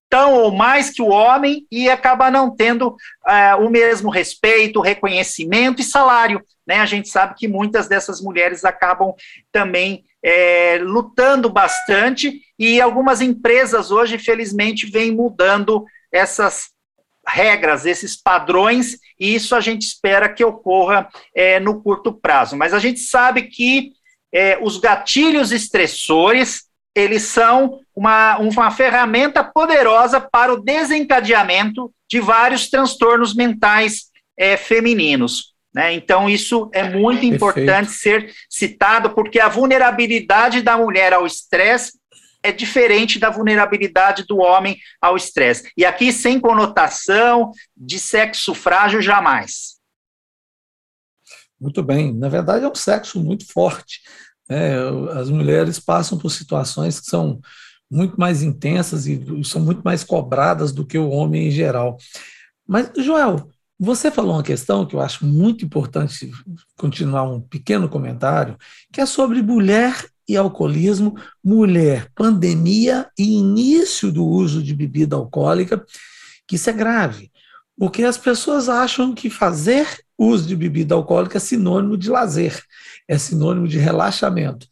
tão 0.09 0.33
ou 0.33 0.51
mais 0.51 0.89
que 0.89 1.01
o 1.01 1.07
homem 1.07 1.65
e 1.71 1.89
acaba 1.89 2.31
não 2.31 2.55
tendo 2.55 2.95
é, 3.27 3.55
o 3.55 3.69
mesmo 3.69 4.09
respeito, 4.09 4.81
reconhecimento 4.81 5.81
e 5.81 5.85
salário. 5.85 6.41
Né? 6.65 6.79
A 6.79 6.85
gente 6.85 7.09
sabe 7.09 7.35
que 7.35 7.47
muitas 7.47 7.87
dessas 7.87 8.21
mulheres 8.21 8.63
acabam 8.63 9.13
também 9.51 10.05
é, 10.23 10.79
lutando 10.81 11.49
bastante 11.49 12.41
e 12.57 12.79
algumas 12.79 13.21
empresas 13.21 13.91
hoje, 13.91 14.17
felizmente, 14.17 14.89
vêm 14.89 15.11
mudando 15.11 15.85
essas 16.11 16.69
regras, 17.27 17.85
esses 17.85 18.15
padrões, 18.15 18.97
e 19.19 19.33
isso 19.33 19.55
a 19.55 19.59
gente 19.59 19.81
espera 19.81 20.29
que 20.29 20.43
ocorra 20.43 21.09
é, 21.33 21.59
no 21.59 21.81
curto 21.81 22.13
prazo. 22.13 22.55
Mas 22.55 22.73
a 22.73 22.79
gente 22.79 22.99
sabe 22.99 23.43
que 23.43 23.93
os 24.61 24.77
gatilhos 24.77 25.53
estressores 25.53 26.65
eles 26.95 27.23
são 27.23 27.79
uma, 27.95 28.37
uma 28.37 28.71
ferramenta 28.71 29.43
poderosa 29.43 30.19
para 30.19 30.53
o 30.53 30.61
desencadeamento 30.61 31.91
de 32.09 32.19
vários 32.19 32.69
transtornos 32.69 33.33
mentais 33.33 34.11
é, 34.37 34.57
femininos. 34.57 35.53
Né? 35.73 35.93
Então, 35.93 36.29
isso 36.29 36.69
é 36.73 36.83
muito 36.83 37.21
Perfeito. 37.21 37.35
importante 37.35 37.91
ser 37.91 38.33
citado, 38.49 39.11
porque 39.11 39.39
a 39.39 39.49
vulnerabilidade 39.49 40.61
da 40.61 40.77
mulher 40.77 41.13
ao 41.13 41.25
estresse 41.25 41.99
é 42.43 42.51
diferente 42.51 43.17
da 43.17 43.29
vulnerabilidade 43.29 44.23
do 44.27 44.37
homem 44.37 44.77
ao 45.01 45.17
estresse. 45.17 45.71
E 45.75 45.83
aqui, 45.83 46.13
sem 46.13 46.39
conotação 46.39 47.51
de 47.75 47.97
sexo 47.97 48.53
frágil, 48.53 49.01
jamais. 49.01 49.75
Muito 51.59 51.81
bem. 51.81 52.13
Na 52.13 52.29
verdade, 52.29 52.65
é 52.65 52.69
um 52.69 52.75
sexo 52.75 53.19
muito 53.19 53.51
forte. 53.51 54.01
É, 54.47 54.75
as 55.19 55.29
mulheres 55.29 55.79
passam 55.79 56.17
por 56.19 56.29
situações 56.29 56.99
que 56.99 57.07
são 57.07 57.39
muito 57.89 58.19
mais 58.19 58.41
intensas 58.41 59.05
e 59.07 59.21
são 59.43 59.61
muito 59.61 59.81
mais 59.83 60.03
cobradas 60.03 60.71
do 60.71 60.85
que 60.85 60.97
o 60.97 61.09
homem 61.09 61.47
em 61.47 61.51
geral. 61.51 61.97
Mas, 62.67 62.91
Joel, 62.97 63.49
você 63.79 64.09
falou 64.09 64.33
uma 64.33 64.43
questão 64.43 64.85
que 64.85 64.95
eu 64.95 65.01
acho 65.01 65.25
muito 65.25 65.65
importante 65.65 66.31
continuar 66.77 67.23
um 67.23 67.41
pequeno 67.41 67.89
comentário, 67.89 68.57
que 68.91 69.01
é 69.01 69.05
sobre 69.05 69.41
mulher 69.41 70.05
e 70.27 70.35
alcoolismo, 70.35 71.15
mulher, 71.43 72.09
pandemia 72.15 73.07
e 73.17 73.37
início 73.37 74.11
do 74.11 74.25
uso 74.25 74.63
de 74.63 74.73
bebida 74.73 75.15
alcoólica, 75.15 75.85
que 76.47 76.55
isso 76.55 76.69
é 76.69 76.73
grave, 76.73 77.31
porque 77.77 78.03
as 78.03 78.17
pessoas 78.17 78.69
acham 78.69 79.13
que 79.13 79.29
fazer 79.29 79.87
uso 80.17 80.47
de 80.47 80.55
bebida 80.55 80.95
alcoólica 80.95 81.37
é 81.37 81.41
sinônimo 81.41 81.97
de 81.97 82.09
lazer, 82.09 82.63
é 83.07 83.17
sinônimo 83.17 83.67
de 83.67 83.77
relaxamento. 83.77 84.67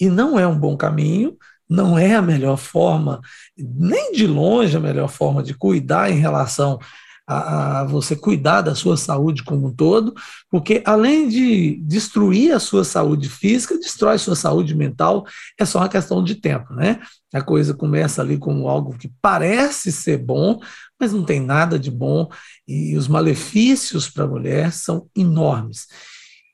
E 0.00 0.08
não 0.08 0.38
é 0.38 0.46
um 0.46 0.58
bom 0.58 0.76
caminho, 0.76 1.36
não 1.74 1.98
é 1.98 2.14
a 2.14 2.22
melhor 2.22 2.56
forma, 2.56 3.20
nem 3.56 4.12
de 4.12 4.26
longe 4.26 4.76
a 4.76 4.80
melhor 4.80 5.08
forma 5.08 5.42
de 5.42 5.54
cuidar 5.54 6.10
em 6.10 6.18
relação 6.18 6.78
a, 7.26 7.80
a, 7.80 7.84
você 7.84 8.14
cuidar 8.14 8.60
da 8.60 8.74
sua 8.74 8.96
saúde 8.96 9.42
como 9.42 9.68
um 9.68 9.74
todo, 9.74 10.14
porque 10.50 10.82
além 10.84 11.28
de 11.28 11.76
destruir 11.82 12.52
a 12.52 12.60
sua 12.60 12.84
saúde 12.84 13.28
física, 13.28 13.78
destrói 13.78 14.18
sua 14.18 14.36
saúde 14.36 14.74
mental, 14.74 15.24
é 15.58 15.64
só 15.64 15.78
uma 15.78 15.88
questão 15.88 16.22
de 16.22 16.34
tempo, 16.34 16.74
né? 16.74 17.00
A 17.32 17.40
coisa 17.40 17.74
começa 17.74 18.20
ali 18.20 18.36
como 18.38 18.68
algo 18.68 18.96
que 18.96 19.10
parece 19.22 19.90
ser 19.90 20.18
bom, 20.18 20.60
mas 21.00 21.12
não 21.12 21.24
tem 21.24 21.40
nada 21.40 21.78
de 21.78 21.90
bom, 21.90 22.28
e 22.68 22.96
os 22.96 23.08
malefícios 23.08 24.08
para 24.08 24.24
a 24.24 24.28
mulher 24.28 24.72
são 24.72 25.08
enormes. 25.16 25.86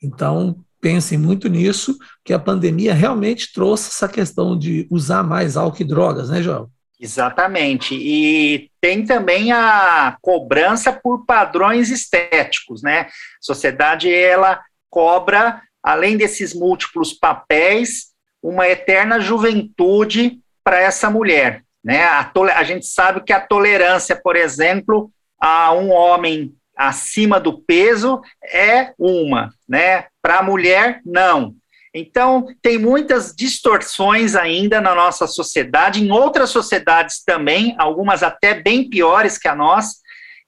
Então, 0.02 0.64
pensem 0.80 1.18
muito 1.18 1.48
nisso, 1.48 1.96
que 2.24 2.32
a 2.32 2.38
pandemia 2.38 2.94
realmente 2.94 3.52
trouxe 3.52 3.90
essa 3.90 4.08
questão 4.08 4.58
de 4.58 4.86
usar 4.90 5.22
mais 5.22 5.56
álcool 5.56 5.82
e 5.82 5.84
drogas, 5.84 6.30
né, 6.30 6.42
Joel? 6.42 6.70
Exatamente. 7.00 7.94
E 7.94 8.70
tem 8.80 9.04
também 9.04 9.52
a 9.52 10.16
cobrança 10.20 10.92
por 10.92 11.24
padrões 11.24 11.90
estéticos, 11.90 12.82
né? 12.82 13.00
A 13.00 13.08
sociedade 13.40 14.12
ela 14.12 14.60
cobra, 14.90 15.62
além 15.82 16.16
desses 16.16 16.52
múltiplos 16.52 17.14
papéis, 17.14 18.10
uma 18.42 18.68
eterna 18.68 19.18
juventude 19.18 20.40
para 20.62 20.78
essa 20.78 21.08
mulher, 21.08 21.62
né? 21.82 22.04
A, 22.04 22.30
a 22.54 22.64
gente 22.64 22.84
sabe 22.86 23.22
que 23.22 23.32
a 23.32 23.40
tolerância, 23.40 24.14
por 24.14 24.36
exemplo, 24.36 25.10
a 25.40 25.72
um 25.72 25.90
homem 25.90 26.54
acima 26.80 27.38
do 27.38 27.60
peso 27.60 28.22
é 28.42 28.92
uma, 28.98 29.50
né? 29.68 30.06
Para 30.22 30.38
a 30.38 30.42
mulher 30.42 31.02
não. 31.04 31.54
Então, 31.92 32.46
tem 32.62 32.78
muitas 32.78 33.34
distorções 33.34 34.34
ainda 34.34 34.80
na 34.80 34.94
nossa 34.94 35.26
sociedade, 35.26 36.02
em 36.02 36.10
outras 36.10 36.48
sociedades 36.50 37.22
também, 37.22 37.74
algumas 37.78 38.22
até 38.22 38.54
bem 38.54 38.88
piores 38.88 39.36
que 39.36 39.48
a 39.48 39.54
nossa, 39.54 39.96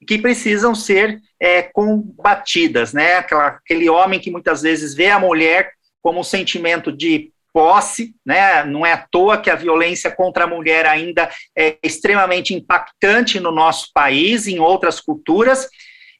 que 0.07 0.19
precisam 0.19 0.75
ser 0.75 1.21
é, 1.39 1.62
combatidas, 1.62 2.95
né? 2.95 3.17
Aquela, 3.17 3.49
aquele 3.49 3.91
homem 3.91 4.19
que 4.19 4.31
muitas 4.31 4.62
vezes 4.62 4.95
vê 4.95 5.11
a 5.11 5.19
mulher 5.19 5.73
como 6.01 6.21
um 6.21 6.25
sentimento 6.25 6.91
de 6.91 7.31
posse, 7.53 8.15
né? 8.25 8.65
Não 8.65 8.87
é 8.87 8.93
à 8.93 9.07
toa 9.11 9.37
que 9.37 9.51
a 9.51 9.55
violência 9.55 10.11
contra 10.11 10.45
a 10.45 10.47
mulher 10.47 10.87
ainda 10.87 11.29
é 11.57 11.77
extremamente 11.83 12.55
impactante 12.55 13.39
no 13.39 13.53
nosso 13.53 13.91
país, 13.93 14.47
em 14.47 14.59
outras 14.59 15.01
culturas, 15.01 15.69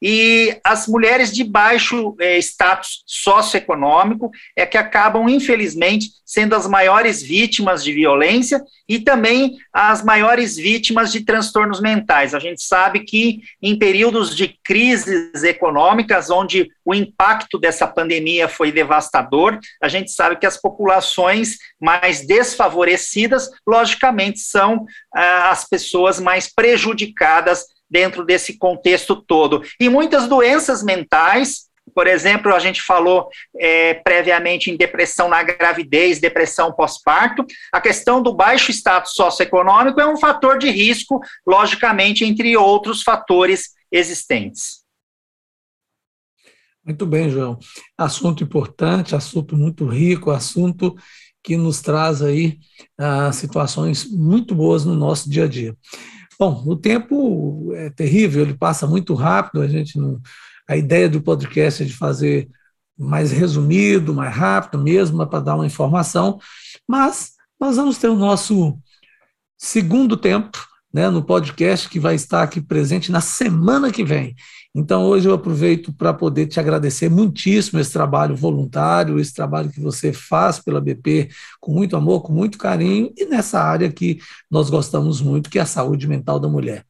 e 0.05 0.59
as 0.65 0.89
mulheres 0.89 1.33
de 1.33 1.45
baixo 1.45 2.17
é, 2.19 2.37
status 2.39 3.05
socioeconômico 3.07 4.33
é 4.57 4.67
que 4.67 4.77
acabam, 4.77 5.29
infelizmente, 5.29 6.11
sendo 6.27 6.57
as 6.57 6.67
maiores 6.67 7.23
vítimas 7.23 7.85
de 7.85 7.93
violência 7.93 8.61
e 8.89 8.99
também 8.99 9.59
as 9.73 10.03
maiores 10.03 10.57
vítimas 10.57 11.13
de 11.13 11.25
transtornos 11.25 11.81
mentais. 11.81 12.35
A 12.35 12.41
gente 12.41 12.63
sabe 12.63 13.01
que 13.01 13.43
em 13.63 13.79
períodos 13.79 14.35
de 14.35 14.59
crises 14.65 15.45
econômicas, 15.45 16.31
onde 16.31 16.69
o 16.85 16.93
impacto 16.93 17.57
dessa 17.57 17.87
pandemia 17.87 18.49
foi 18.49 18.73
devastador, 18.73 19.61
a 19.81 19.87
gente 19.87 20.11
sabe 20.11 20.35
que 20.35 20.47
as 20.47 20.57
populações 20.57 21.59
mais 21.81 22.27
desfavorecidas, 22.27 23.49
logicamente, 23.65 24.41
são 24.41 24.85
ah, 25.15 25.51
as 25.51 25.65
pessoas 25.69 26.19
mais 26.19 26.53
prejudicadas 26.53 27.67
dentro 27.93 28.25
desse 28.25 28.57
contexto 28.57 29.15
todo. 29.15 29.63
E 29.79 29.89
muitas 29.91 30.27
doenças 30.27 30.83
mentais, 30.83 31.67
por 31.95 32.07
exemplo, 32.07 32.55
a 32.55 32.59
gente 32.59 32.81
falou 32.81 33.29
é, 33.59 33.95
previamente 33.95 34.71
em 34.71 34.77
depressão 34.77 35.29
na 35.29 35.43
gravidez, 35.43 36.19
depressão 36.19 36.73
pós-parto. 36.73 37.45
A 37.71 37.81
questão 37.81 38.23
do 38.23 38.33
baixo 38.33 38.71
status 38.71 39.13
socioeconômico 39.13 40.01
é 40.01 40.07
um 40.07 40.17
fator 40.17 40.59
de 40.59 40.71
risco, 40.71 41.21
logicamente, 41.47 42.25
entre 42.25 42.57
outros 42.57 43.03
fatores 43.03 43.71
existentes. 43.91 44.81
Muito 46.85 47.05
bem, 47.05 47.31
João. 47.31 47.59
Assunto 47.97 48.43
importante, 48.43 49.15
assunto 49.15 49.55
muito 49.55 49.87
rico, 49.87 50.31
assunto 50.31 50.97
que 51.45 51.57
nos 51.57 51.81
traz 51.81 52.23
aí 52.23 52.59
ah, 52.99 53.33
situações 53.33 54.09
muito 54.11 54.55
boas 54.55 54.85
no 54.85 54.95
nosso 54.95 55.29
dia 55.29 55.45
a 55.45 55.49
dia. 55.49 55.77
Bom, 56.43 56.61
o 56.67 56.75
tempo 56.75 57.73
é 57.73 57.89
terrível, 57.89 58.43
ele 58.43 58.55
passa 58.55 58.85
muito 58.85 59.15
rápido, 59.15 59.63
a 59.63 59.69
gente 59.69 59.97
não. 59.97 60.21
A 60.69 60.77
ideia 60.77 61.09
do 61.09 61.23
podcast 61.23 61.85
é 61.85 61.87
de 61.87 61.93
fazer 61.93 62.51
mais 62.99 63.31
resumido, 63.31 64.13
mais 64.13 64.35
rápido 64.35 64.83
mesmo, 64.83 65.25
para 65.25 65.39
dar 65.39 65.55
uma 65.55 65.67
informação, 65.67 66.41
mas 66.85 67.35
nós 67.61 67.77
vamos 67.77 67.97
ter 67.97 68.09
o 68.09 68.17
nosso 68.17 68.77
segundo 69.57 70.17
tempo 70.17 70.59
né, 70.93 71.09
no 71.09 71.23
podcast 71.23 71.89
que 71.89 72.01
vai 72.01 72.17
estar 72.17 72.43
aqui 72.43 72.61
presente 72.61 73.13
na 73.13 73.21
semana 73.21 73.93
que 73.93 74.03
vem. 74.03 74.35
Então, 74.75 75.05
hoje 75.05 75.29
eu 75.29 75.35
aproveito 75.35 75.93
para 75.93 76.15
poder 76.15 76.47
te 76.47 76.59
agradecer 76.59 77.11
muitíssimo 77.11 77.79
esse 77.79 77.93
trabalho 77.93 78.35
voluntário, 78.35 79.21
esse 79.21 79.35
trabalho 79.35 79.69
que 79.69 79.81
você 79.81 80.15
faz 80.15 80.59
pela 80.59 80.81
BP 80.81 81.29
com 81.61 81.73
muito 81.73 81.95
amor, 81.95 82.23
com 82.23 82.33
muito 82.33 82.57
carinho, 82.57 83.13
e 83.15 83.27
nessa 83.27 83.61
área 83.61 83.93
que 83.93 84.19
nós 84.51 84.71
gostamos 84.71 85.21
muito, 85.21 85.51
que 85.51 85.59
é 85.59 85.63
a 85.63 85.67
saúde 85.67 86.09
mental 86.09 86.41
da 86.41 86.49
mulher. 86.49 86.87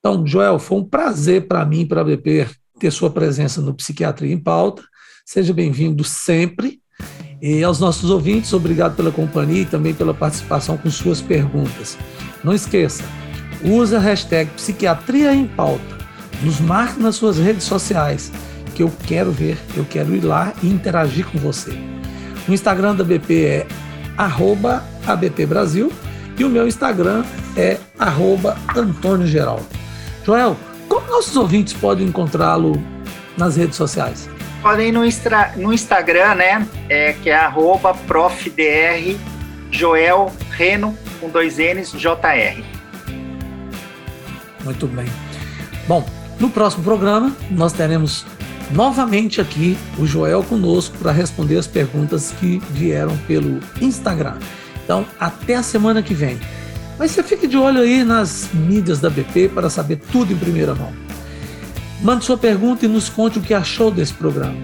Então, 0.00 0.26
Joel, 0.26 0.58
foi 0.58 0.78
um 0.78 0.84
prazer 0.84 1.46
para 1.46 1.64
mim, 1.64 1.86
para 1.86 2.00
a 2.00 2.04
BP, 2.04 2.48
ter 2.80 2.90
sua 2.90 3.10
presença 3.10 3.60
no 3.60 3.74
Psiquiatria 3.74 4.34
em 4.34 4.38
Pauta. 4.38 4.82
Seja 5.24 5.54
bem-vindo 5.54 6.02
sempre. 6.02 6.80
E 7.40 7.62
aos 7.62 7.78
nossos 7.78 8.10
ouvintes, 8.10 8.52
obrigado 8.52 8.96
pela 8.96 9.12
companhia 9.12 9.62
e 9.62 9.66
também 9.66 9.94
pela 9.94 10.14
participação 10.14 10.76
com 10.76 10.90
suas 10.90 11.20
perguntas. 11.20 11.96
Não 12.42 12.52
esqueça, 12.52 13.04
use 13.62 13.94
a 13.94 14.00
hashtag 14.00 14.50
Psiquiatria 14.50 15.32
em 15.32 15.46
Pauta 15.46 16.03
nos 16.44 16.60
marque 16.60 17.00
nas 17.00 17.16
suas 17.16 17.38
redes 17.38 17.64
sociais, 17.64 18.30
que 18.74 18.82
eu 18.82 18.92
quero 19.06 19.32
ver, 19.32 19.58
eu 19.76 19.84
quero 19.84 20.14
ir 20.14 20.20
lá 20.20 20.52
e 20.62 20.68
interagir 20.68 21.26
com 21.26 21.38
você. 21.38 21.72
O 22.46 22.52
Instagram 22.52 22.94
da 22.94 23.02
BP 23.02 23.44
é 23.46 23.66
arroba 24.16 24.84
ABP 25.06 25.46
Brasil 25.46 25.90
e 26.38 26.44
o 26.44 26.48
meu 26.48 26.68
Instagram 26.68 27.24
é 27.56 27.78
arroba 27.98 28.58
Antônio 28.76 29.26
Geraldo. 29.26 29.66
Joel, 30.24 30.56
como 30.88 31.06
nossos 31.08 31.34
ouvintes 31.36 31.72
podem 31.72 32.06
encontrá-lo 32.06 32.80
nas 33.38 33.56
redes 33.56 33.76
sociais? 33.76 34.28
Podem 34.60 34.88
ir 34.88 34.92
no, 34.92 35.00
no 35.56 35.72
Instagram, 35.72 36.34
né? 36.34 36.68
É, 36.88 37.12
que 37.14 37.30
é 37.30 37.36
arroba 37.36 37.94
profdr 37.94 39.16
Joel 39.70 40.32
Reno 40.50 40.96
com 41.20 41.28
dois 41.28 41.56
N's 41.58 41.92
JR. 41.92 42.62
Muito 44.64 44.86
bem. 44.86 45.06
Bom, 45.86 46.06
no 46.38 46.50
próximo 46.50 46.82
programa, 46.82 47.32
nós 47.50 47.72
teremos 47.72 48.24
novamente 48.70 49.40
aqui 49.40 49.76
o 49.98 50.06
Joel 50.06 50.42
conosco 50.42 50.96
para 50.98 51.12
responder 51.12 51.56
as 51.58 51.66
perguntas 51.66 52.32
que 52.38 52.60
vieram 52.70 53.16
pelo 53.26 53.60
Instagram. 53.80 54.38
Então, 54.84 55.06
até 55.18 55.56
a 55.56 55.62
semana 55.62 56.02
que 56.02 56.14
vem. 56.14 56.38
Mas 56.98 57.10
você 57.10 57.22
fique 57.22 57.46
de 57.46 57.56
olho 57.56 57.80
aí 57.80 58.04
nas 58.04 58.48
mídias 58.52 59.00
da 59.00 59.10
BP 59.10 59.48
para 59.48 59.70
saber 59.70 59.96
tudo 60.12 60.32
em 60.32 60.36
primeira 60.36 60.74
mão. 60.74 60.92
Mande 62.02 62.24
sua 62.24 62.36
pergunta 62.36 62.84
e 62.84 62.88
nos 62.88 63.08
conte 63.08 63.38
o 63.38 63.42
que 63.42 63.54
achou 63.54 63.90
desse 63.90 64.12
programa. 64.12 64.56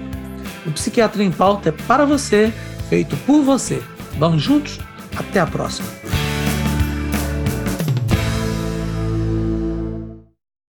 O 0.67 0.73
Psiquiatria 0.73 1.25
em 1.25 1.31
Pauta 1.31 1.71
é 1.71 1.73
para 1.73 2.05
você, 2.05 2.53
feito 2.89 3.17
por 3.27 3.43
você. 3.43 3.83
Vamos 4.19 4.43
juntos? 4.43 4.79
Até 5.17 5.41
a 5.41 5.47
próxima. 5.47 6.00